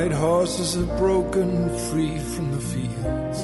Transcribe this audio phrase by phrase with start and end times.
[0.00, 3.38] Bright horses have broken free from the fields.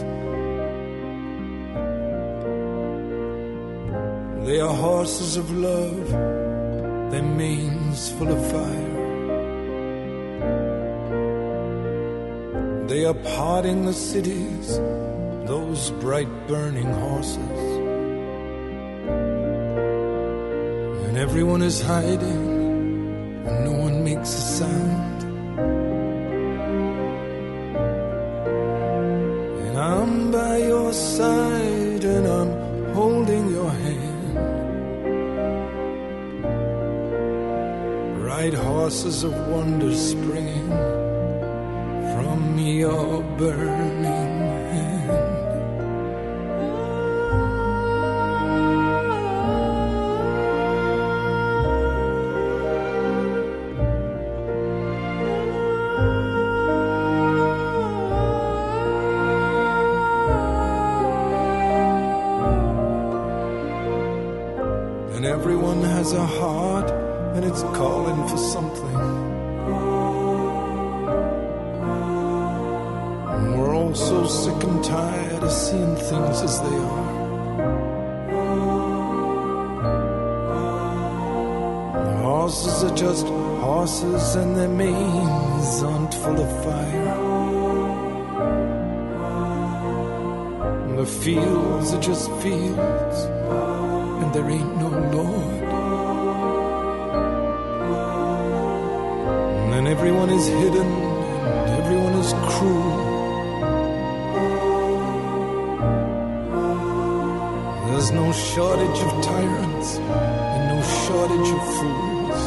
[4.47, 6.09] They are horses of love,
[7.11, 8.97] their manes full of fire.
[12.89, 14.79] They are parting the cities,
[15.45, 17.61] those bright burning horses.
[21.07, 22.45] And everyone is hiding,
[23.47, 25.16] and no one makes a sound.
[39.07, 40.69] Horses of wonder springing
[42.13, 44.41] from your burning
[44.73, 45.23] hand.
[65.15, 68.97] And everyone has a heart and it's calling for something.
[73.35, 77.17] And we're all so sick and tired of seeing things as they are.
[82.07, 87.17] The horses are just horses and their manes aren't full of fire.
[90.97, 93.19] The fields are just fields
[94.23, 95.56] and there ain't no Lord.
[99.97, 102.97] Everyone is hidden and everyone is cruel.
[107.87, 112.41] There's no shortage of tyrants and no shortage of fools.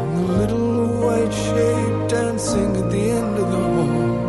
[0.00, 0.72] And the little
[1.04, 4.22] white shape dancing at the end of the hall.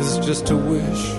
[0.00, 1.13] is just a wish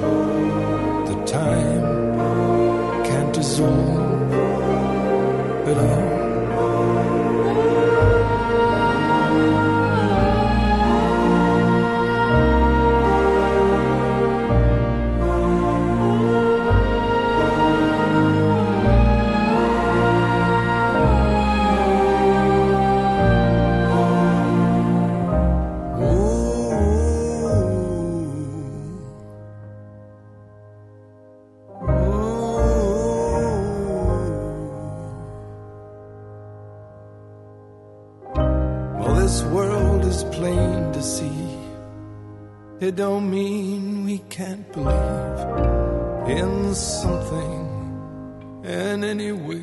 [42.96, 49.62] don't mean we can't believe in something in any way.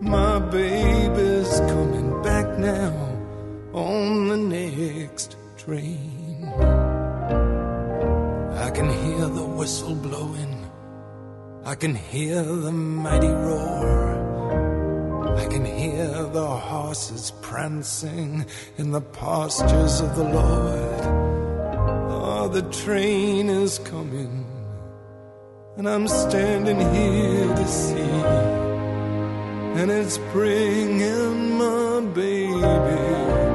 [0.00, 2.92] My baby's coming back now
[3.72, 6.52] on the next train.
[8.66, 10.68] I can hear the whistle blowing.
[11.64, 14.18] I can hear the mighty roar.
[15.36, 18.44] I can hear the horses prancing
[18.76, 21.29] in the pastures of the Lord.
[22.48, 24.44] The train is coming,
[25.76, 28.00] and I'm standing here to see.
[29.80, 33.49] And it's bringing my baby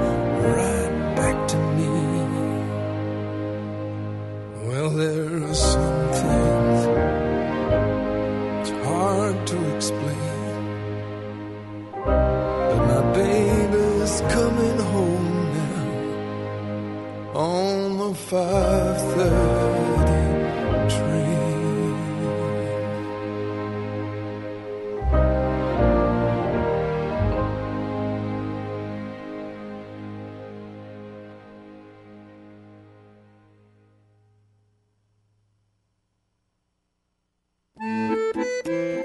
[18.27, 21.35] 530 train.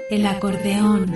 [0.09, 1.15] El acordeón.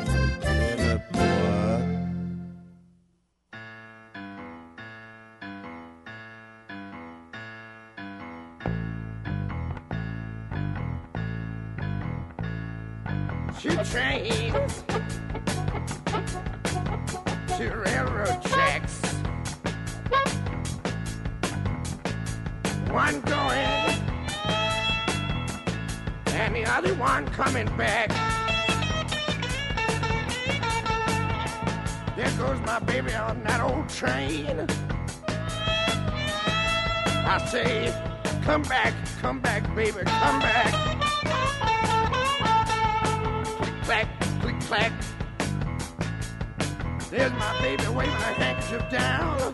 [48.71, 49.53] Handkerchief down.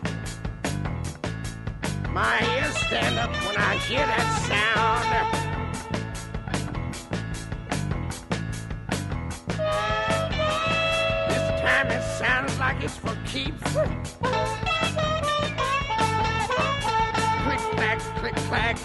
[2.13, 5.05] My ears stand up when I hear that sound.
[11.29, 13.61] This time it sounds like it's for keeps.
[17.43, 18.76] Click clack, click clack.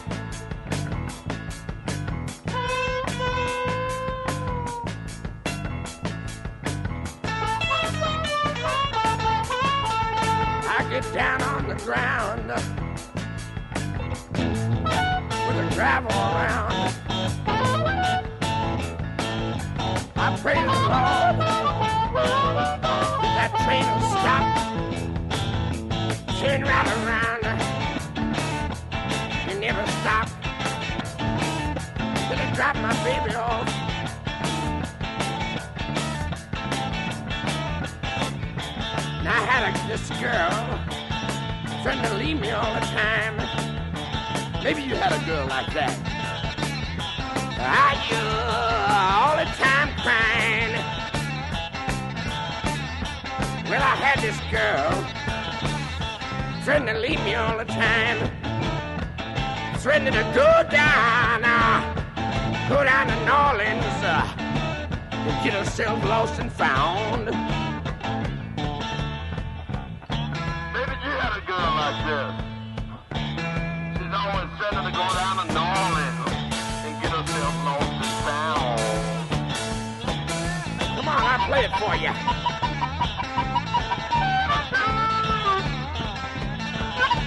[11.84, 12.48] Ground
[15.46, 16.72] with the gravel around.
[20.16, 21.36] I pray to the Lord
[23.34, 24.44] that train will stop,
[26.38, 27.44] turn right around,
[29.48, 30.28] and never stop.
[32.28, 33.66] Till it drop my baby off.
[39.24, 40.81] Now I had a, this girl,
[41.82, 43.36] trying to leave me all the time.
[44.62, 45.98] Maybe you had a girl like that.
[47.58, 48.22] I you
[48.94, 50.72] all the time crying.
[53.68, 54.92] Well, I had this girl
[56.62, 58.18] threatening to leave me all the time.
[59.78, 64.32] Threatening to go down, uh, go down to New Orleans uh,
[65.10, 67.51] and get herself lost and found.
[81.92, 82.12] For you.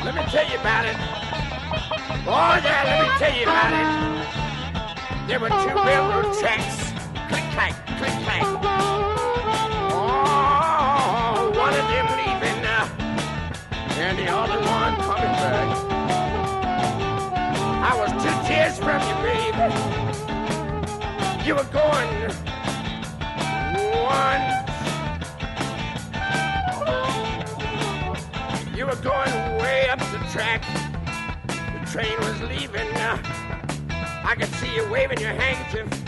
[0.03, 0.97] Let me tell you about it.
[2.27, 3.87] Oh, yeah, let me tell you about it.
[5.27, 6.93] There were two railroad tracks.
[7.29, 8.43] Click, clack, click, clack.
[9.93, 12.87] Oh, one of them leaving, uh,
[13.99, 15.69] and the other one coming back.
[17.89, 19.73] I was two tears from you, baby.
[21.45, 22.15] You were going
[24.05, 24.44] one.
[31.95, 32.89] Train was leaving.
[32.97, 33.17] Uh,
[34.25, 36.04] I could see you waving your handkerchief.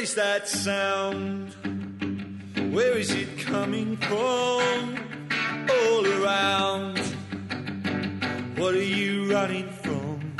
[0.00, 1.52] Is that sound?
[2.72, 4.96] Where is it coming from?
[5.68, 6.98] All around.
[8.56, 10.34] What are you running from?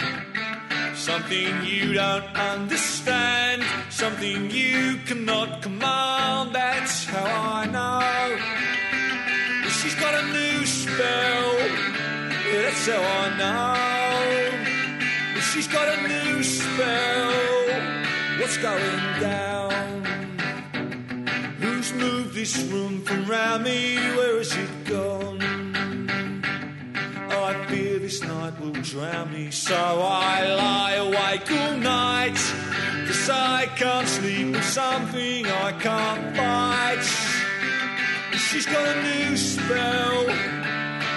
[0.94, 6.54] Something you don't understand, something you cannot command.
[6.54, 8.38] That's how I know.
[9.68, 11.58] She's got a new spell.
[12.48, 15.40] Yeah, that's how I know.
[15.52, 17.50] She's got a new spell.
[18.40, 19.49] What's going down?
[22.40, 23.96] This room from round me?
[24.16, 25.42] Where has it gone?
[27.32, 29.50] Oh, I fear this night will drown me.
[29.50, 32.40] So I lie awake all night.
[33.06, 37.04] Cause I can't sleep with something I can't fight.
[38.38, 40.24] She's got a new spell.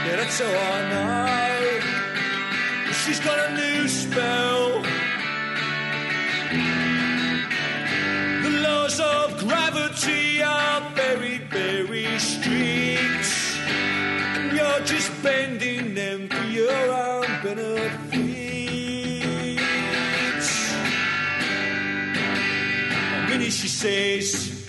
[0.06, 1.80] Yeah, that's all I know.
[2.92, 4.82] She's got a new spell.
[8.44, 10.33] The laws of gravity
[14.84, 17.93] you're just bending them for your own benefit.
[23.30, 24.67] Minnie, she says,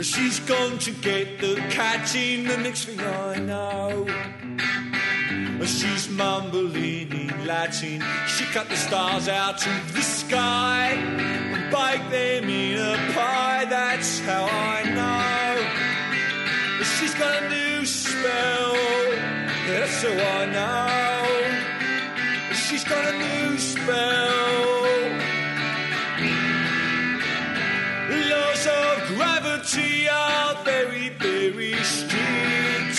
[0.00, 2.48] she's gone to get the cat in.
[2.48, 4.06] The next thing I know,
[5.64, 8.02] she's mumbling in Latin.
[8.26, 13.66] She cut the stars out of the sky and baked them in a pie.
[13.66, 15.90] That's how I know.
[16.98, 17.59] She's got a new spell.
[20.02, 21.26] How I know.
[22.54, 24.72] She's got a new spell.
[28.30, 32.98] Laws of gravity are very, very strict.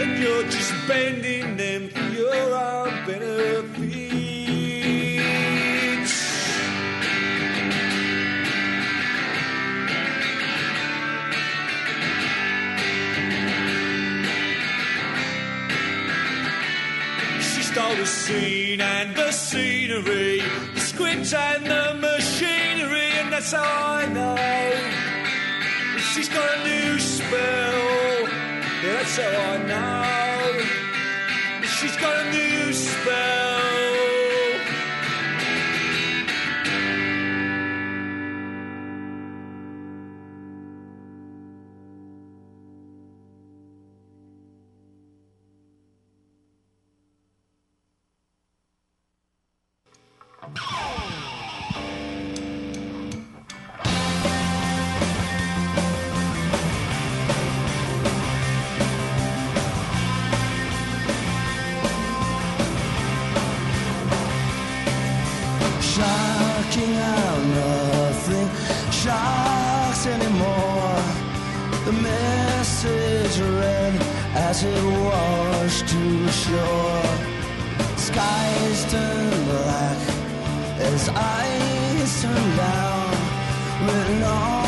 [0.00, 1.69] And you're just bending them
[19.30, 20.40] the scenery,
[20.74, 24.34] the script and the machinery, and that's how I know.
[26.12, 28.22] She's got a new spell,
[28.82, 30.62] yeah, that's how I know.
[31.62, 33.39] She's got a new spell.
[74.50, 77.02] As it washed to shore.
[77.96, 80.00] Skies turn black
[80.90, 83.10] as eyes turn down.
[83.86, 84.59] Written on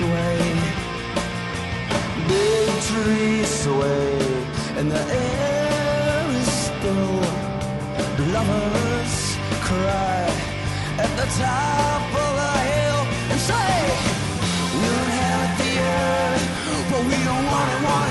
[0.00, 0.40] sway.
[2.28, 4.12] Big trees sway,
[4.78, 7.20] and the air is still.
[8.36, 9.16] Lovers
[9.68, 10.24] cry
[11.04, 13.72] at the top of the hill and say,
[14.78, 16.46] We'll inherit the earth,
[16.90, 18.09] but we don't want it, want it.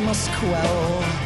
[0.00, 1.25] Must quell.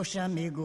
[0.00, 0.59] coxa amigo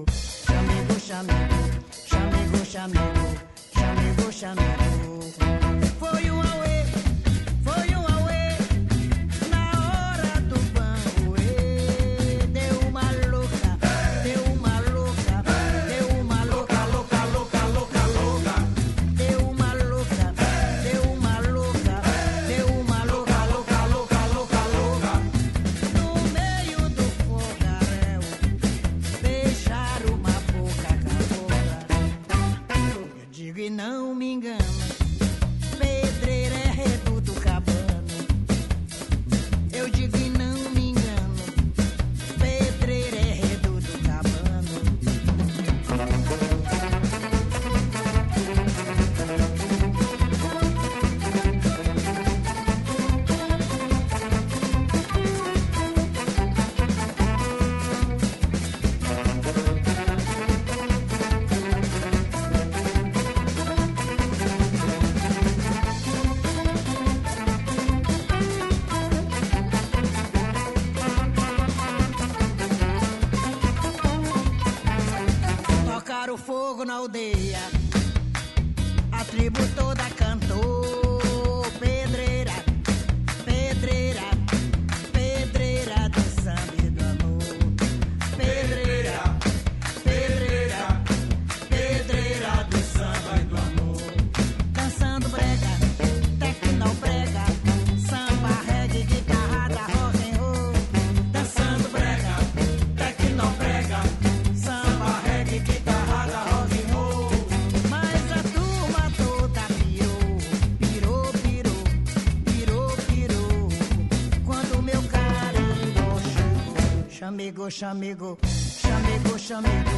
[117.70, 118.38] chamego,
[118.82, 119.94] chamego, chamego,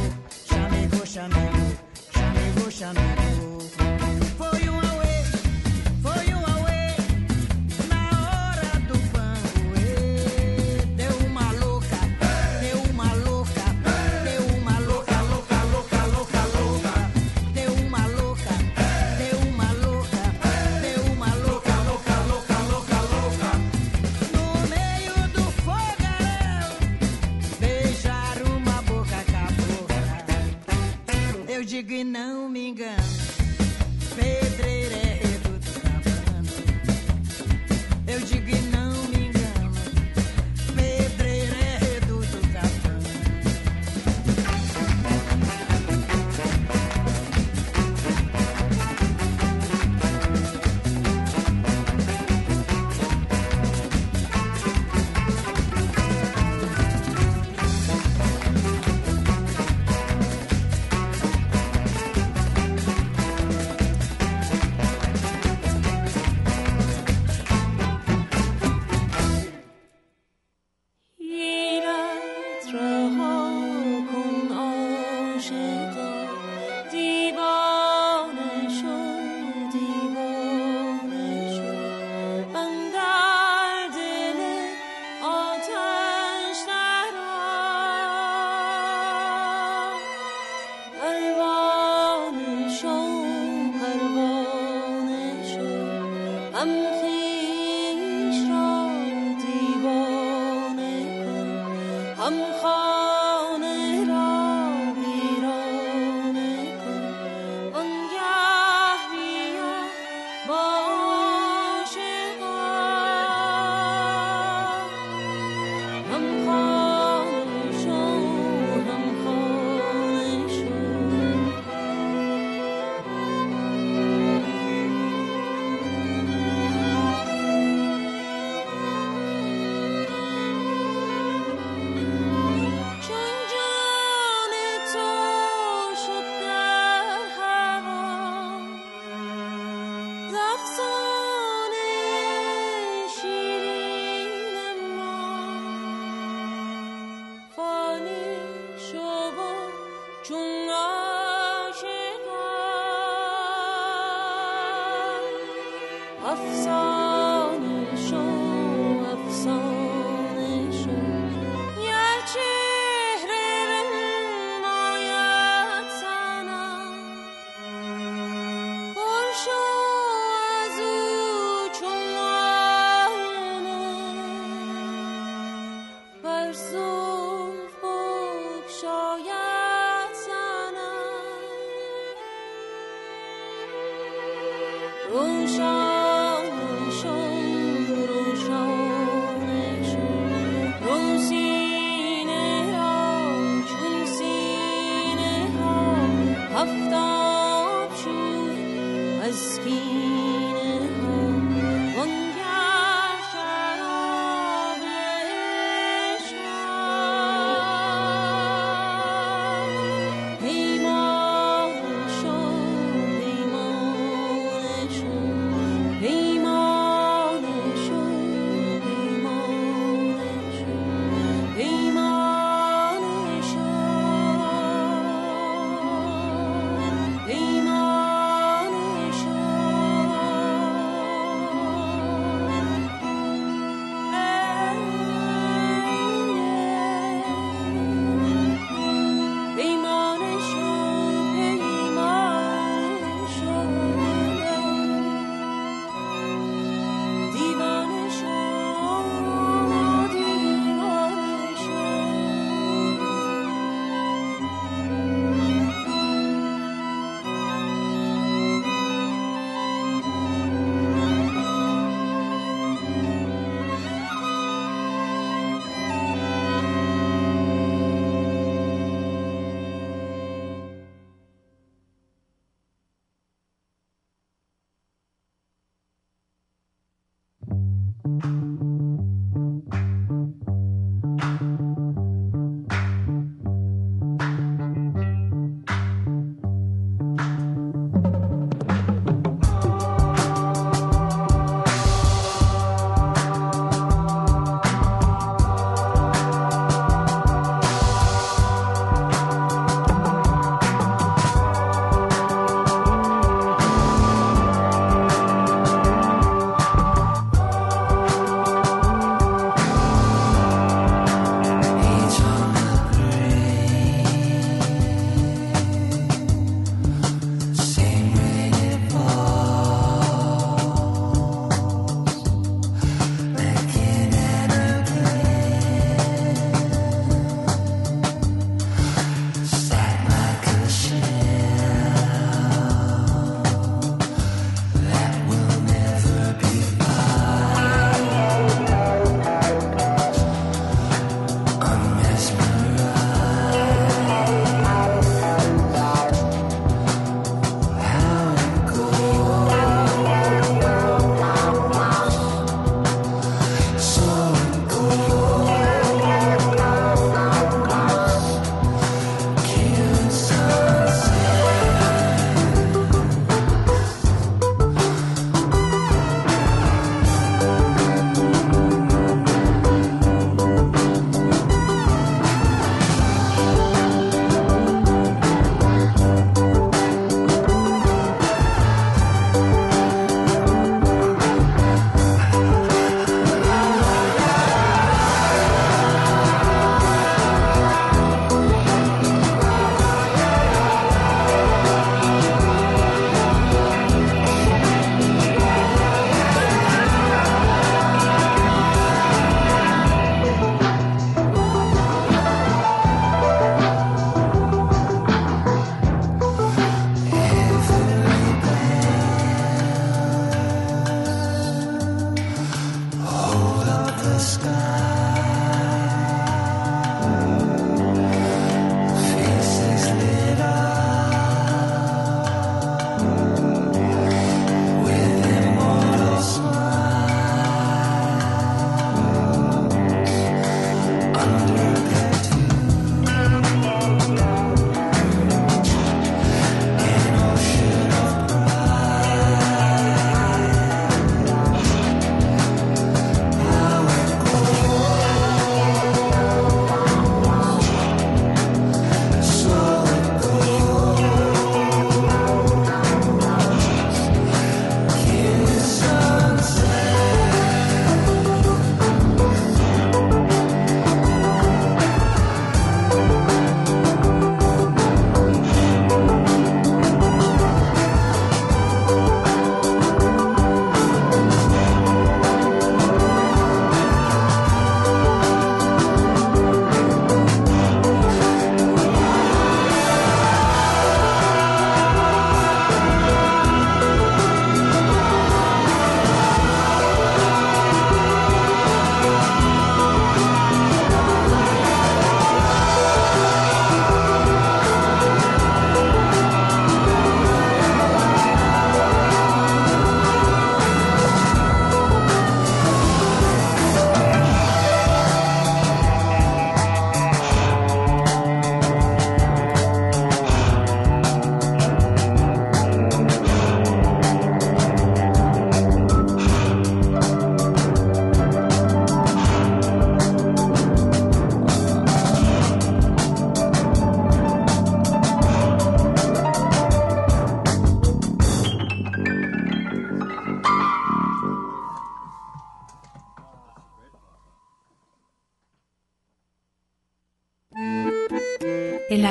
[0.48, 1.68] chamego, chamego,
[2.12, 3.87] chamego, chamego.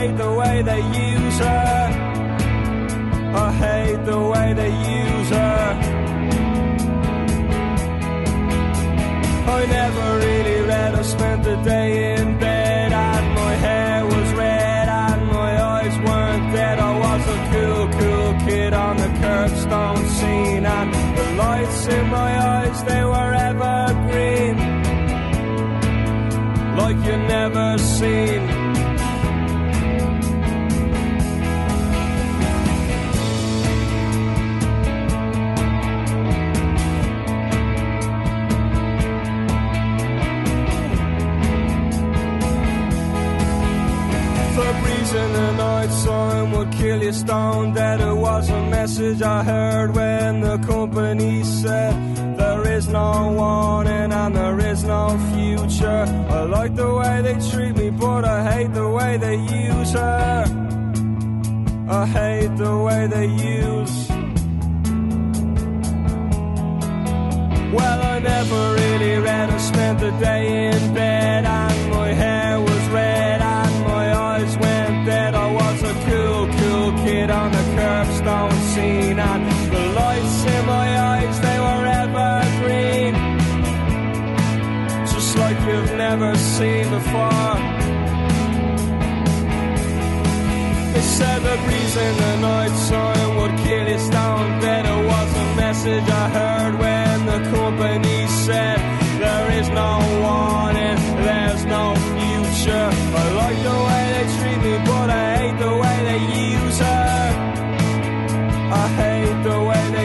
[0.00, 1.80] Hate the way they use her.
[3.44, 5.64] I hate the way they use her.
[9.56, 10.94] I never really read.
[10.94, 16.46] I spent the day in bed and my hair was red and my eyes weren't
[16.54, 16.78] dead.
[16.78, 20.88] I was a cool, cool kid on the curbstone scene and
[21.18, 24.56] the lights in my eyes, they were evergreen.
[26.80, 28.49] Like you never seen.
[46.52, 48.00] Would kill you stone dead.
[48.00, 51.92] It was a message I heard when the company said
[52.38, 56.04] there is no warning and there is no future.
[56.38, 60.44] I like the way they treat me, but I hate the way they use her.
[61.88, 63.96] I hate the way they use.
[67.76, 69.50] Well, I never really read.
[69.50, 71.69] I spent the day in bed and
[78.22, 83.14] the curbstone scene and the lights in my eyes, they were evergreen.
[85.06, 87.56] Just like you've never seen before.
[90.92, 94.84] They said the breeze in the night time would kill you stone dead.
[94.86, 98.78] It was a message I heard when the company said
[99.18, 102.90] there is no warning, there's no future.
[103.20, 106.59] I like the way they treat me, but I hate the way they use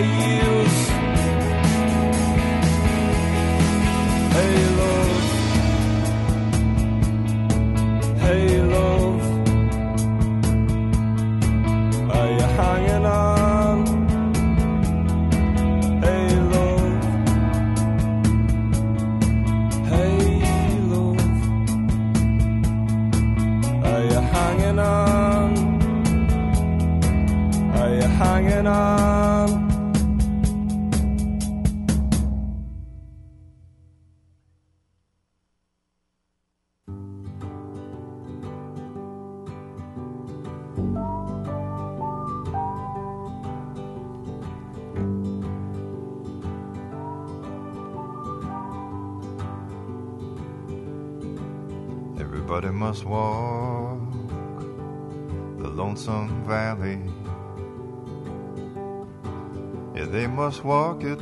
[0.03, 0.54] you.
[60.63, 61.19] Walk it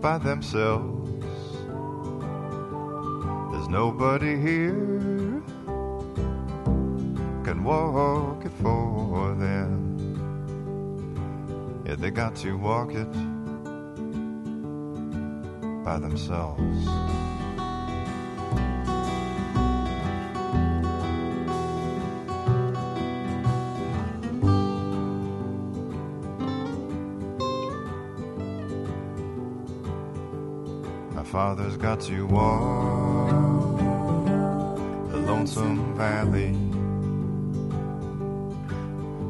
[0.00, 1.10] by themselves.
[3.52, 5.42] There's nobody here
[7.44, 9.78] can walk it for them.
[11.86, 13.12] Yeah, they got to walk it
[15.84, 16.86] by themselves.
[31.38, 33.78] Father's got to walk
[35.12, 36.50] the lonesome valley.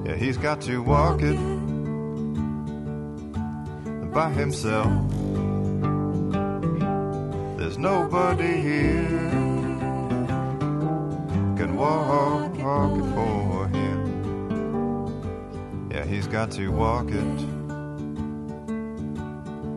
[0.07, 1.37] Yeah, he's got to walk it
[4.11, 4.91] by himself.
[7.59, 9.29] There's nobody here
[11.59, 14.01] can walk, walk it for him.
[15.91, 17.39] Yeah, he's got to walk it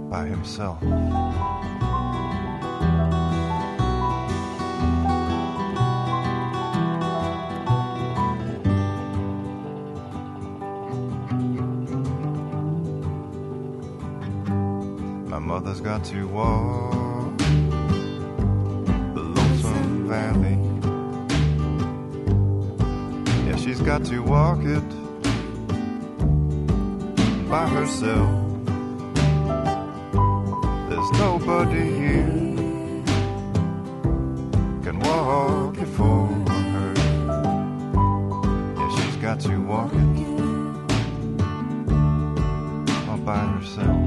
[0.10, 0.82] by himself.
[16.04, 20.58] To walk the lonesome valley.
[23.48, 24.90] Yeah, she's got to walk it
[27.50, 28.30] by herself.
[30.90, 32.26] There's nobody here
[34.84, 36.94] can walk it for her.
[38.76, 40.00] Yeah, she's got to walk it
[43.08, 44.01] all by herself.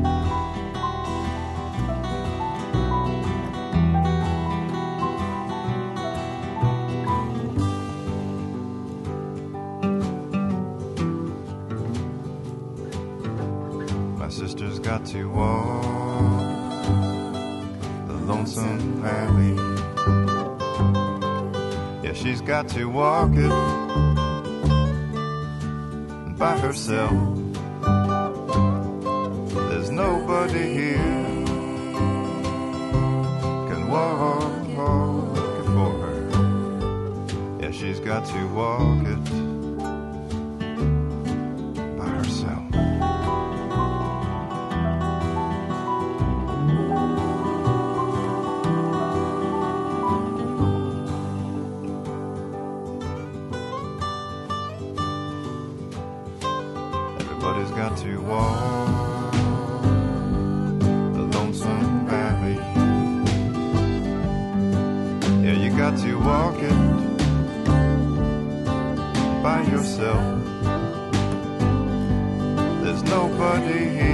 [15.06, 15.82] To walk
[18.06, 19.54] the lonesome valley.
[22.02, 23.50] Yeah, she's got to walk it
[26.38, 27.12] by herself.
[29.68, 30.96] There's nobody here
[33.68, 36.18] can walk it for her.
[37.60, 39.43] Yeah, she's got to walk it
[73.54, 74.13] nobody